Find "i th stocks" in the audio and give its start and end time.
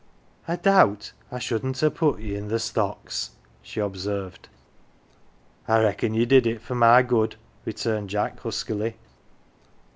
2.35-3.35